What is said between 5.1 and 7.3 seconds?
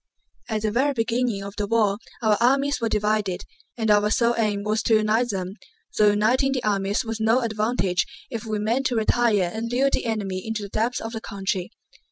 them, though uniting the armies was